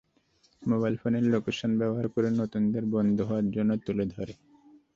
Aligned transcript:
Mobile 0.61 0.95
ফোনের 0.97 1.25
location 1.25 1.71
ব্যবহার 1.77 2.07
করে 2.07 2.29
নতুনদের 2.31 2.83
বন্ধু 2.93 3.23
হওয়ার 3.25 3.45
জন্য 3.51 3.71
তুলে 3.85 4.05
ধরে। 4.15 4.33